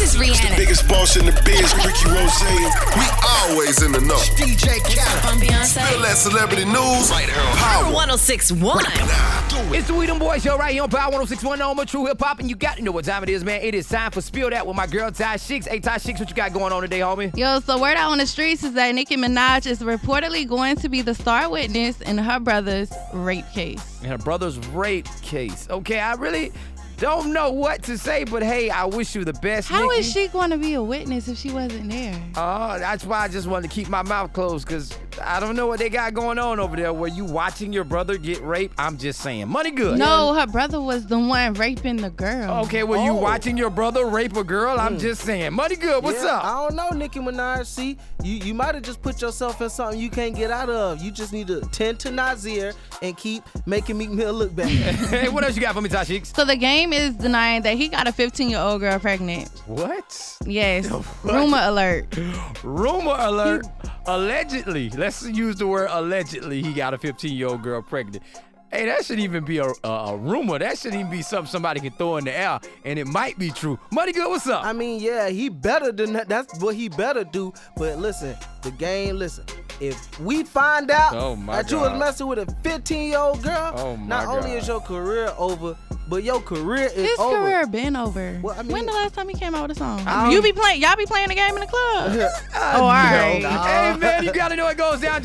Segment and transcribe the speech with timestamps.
[0.00, 0.56] This is Rihanna.
[0.56, 2.42] Biggest boss in the biz, Rick Ross.
[2.96, 3.04] We
[3.52, 4.16] always in the know.
[4.32, 5.24] DJ Khaled.
[5.26, 5.86] I'm Beyonce.
[5.90, 7.92] Feel that celebrity news right here on Power.
[7.92, 8.82] 1061.
[9.76, 12.18] It's the We Them Boys Show right here on Power 1061 Home of True Hip
[12.18, 13.60] Hop, and you got to know what time it is, man.
[13.60, 15.66] It is time for Spill That with my girl Ty Shix.
[15.66, 17.36] Hey, Ty Shix, what you got going on today, homie?
[17.36, 20.88] Yo, so word out on the streets is that Nicki Minaj is reportedly going to
[20.88, 24.00] be the star witness in her brother's rape case.
[24.00, 25.68] And her brother's rape case.
[25.68, 26.52] Okay, I really
[27.00, 29.68] don't know what to say, but hey, I wish you the best.
[29.68, 30.00] How Nicki.
[30.00, 32.14] is she going to be a witness if she wasn't there?
[32.36, 34.92] Oh, that's why I just wanted to keep my mouth closed because
[35.22, 36.92] I don't know what they got going on over there.
[36.92, 38.74] Were you watching your brother get raped?
[38.78, 39.48] I'm just saying.
[39.48, 39.98] Money good.
[39.98, 42.64] No, her brother was the one raping the girl.
[42.64, 43.16] Okay, were you Oh.
[43.16, 44.78] watching your brother rape a girl?
[44.78, 45.00] I'm mm.
[45.00, 45.52] just saying.
[45.52, 46.02] Money good.
[46.04, 46.44] What's Yeah, up?
[46.44, 47.66] I don't know, Nicki Minaj.
[47.66, 51.02] See, you, you might have just put yourself in something you can't get out of.
[51.02, 54.68] You just need to tend to Nazir and keep making Meek Mill look bad.
[54.68, 56.26] hey, what else you got for me, Tashik?
[56.34, 59.48] So the game is denying that he got a 15 year old girl pregnant.
[59.66, 60.38] What?
[60.46, 60.90] Yes.
[61.24, 62.06] Rumor alert.
[62.62, 63.66] Rumor alert.
[64.06, 68.22] Allegedly, let's use the word allegedly, he got a 15 year old girl pregnant.
[68.72, 70.56] Hey, that shouldn't even be a, a, a rumor.
[70.60, 73.50] That shouldn't even be something somebody can throw in the air, and it might be
[73.50, 73.80] true.
[73.90, 74.64] Money good, what's up?
[74.64, 76.28] I mean, yeah, he better than that.
[76.28, 77.52] That's what he better do.
[77.76, 79.44] But listen, the game, listen.
[79.80, 83.42] If we find out Oh, my that you was messing with a 15 year old
[83.42, 85.74] girl, Oh, my not only is your career over,
[86.06, 87.38] but your career is His over.
[87.38, 88.38] career been over.
[88.42, 90.02] Well, I mean- when the last time he came out with a song?
[90.06, 92.10] I you don't- be playing, y'all be playing the game in the club.
[92.54, 92.86] I oh, all know.
[92.88, 93.32] right.
[93.36, 93.52] Hey, man,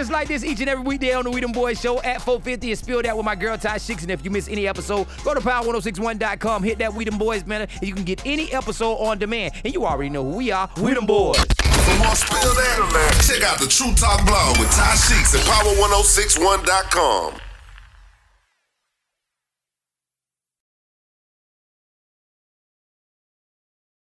[0.00, 2.70] just like this each and every weekday on the We Them Boys Show at 450
[2.70, 4.00] and spill that with my girl Ty Shix.
[4.00, 7.66] And if you miss any episode, go to power1061.com, hit that We Them Boys banner,
[7.70, 9.52] and you can get any episode on demand.
[9.62, 10.70] And you already know who we are.
[10.80, 11.36] We Them Boys.
[11.36, 17.49] For more spill that, check out the True Talk blog with Ty Sheeks at power1061.com.